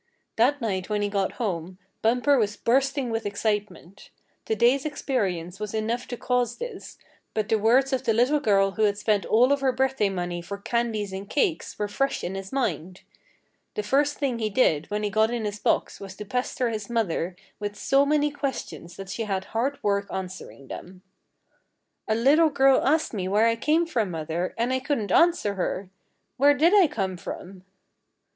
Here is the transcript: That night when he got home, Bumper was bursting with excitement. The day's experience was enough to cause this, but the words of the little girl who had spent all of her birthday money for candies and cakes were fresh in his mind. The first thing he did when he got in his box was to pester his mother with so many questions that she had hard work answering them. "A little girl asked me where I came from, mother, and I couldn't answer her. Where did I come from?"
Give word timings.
That 0.35 0.61
night 0.61 0.89
when 0.89 1.03
he 1.03 1.09
got 1.09 1.33
home, 1.33 1.77
Bumper 2.01 2.39
was 2.39 2.57
bursting 2.57 3.11
with 3.11 3.23
excitement. 3.23 4.09
The 4.45 4.55
day's 4.55 4.83
experience 4.83 5.59
was 5.59 5.75
enough 5.75 6.07
to 6.07 6.17
cause 6.17 6.57
this, 6.57 6.97
but 7.35 7.49
the 7.49 7.59
words 7.59 7.93
of 7.93 8.03
the 8.03 8.11
little 8.11 8.39
girl 8.39 8.71
who 8.71 8.81
had 8.85 8.97
spent 8.97 9.27
all 9.27 9.51
of 9.53 9.61
her 9.61 9.71
birthday 9.71 10.09
money 10.09 10.41
for 10.41 10.57
candies 10.57 11.13
and 11.13 11.29
cakes 11.29 11.77
were 11.77 11.87
fresh 11.87 12.23
in 12.23 12.33
his 12.33 12.51
mind. 12.51 13.01
The 13.75 13.83
first 13.83 14.17
thing 14.17 14.39
he 14.39 14.49
did 14.49 14.87
when 14.89 15.03
he 15.03 15.11
got 15.11 15.29
in 15.29 15.45
his 15.45 15.59
box 15.59 15.99
was 15.99 16.15
to 16.15 16.25
pester 16.25 16.71
his 16.71 16.89
mother 16.89 17.35
with 17.59 17.75
so 17.75 18.03
many 18.03 18.31
questions 18.31 18.95
that 18.95 19.07
she 19.09 19.25
had 19.25 19.45
hard 19.53 19.77
work 19.83 20.07
answering 20.11 20.67
them. 20.67 21.03
"A 22.07 22.15
little 22.15 22.49
girl 22.49 22.83
asked 22.87 23.13
me 23.13 23.27
where 23.27 23.45
I 23.45 23.55
came 23.55 23.85
from, 23.85 24.09
mother, 24.09 24.55
and 24.57 24.73
I 24.73 24.79
couldn't 24.79 25.11
answer 25.11 25.53
her. 25.53 25.91
Where 26.37 26.55
did 26.55 26.73
I 26.73 26.87
come 26.87 27.17
from?" 27.17 27.65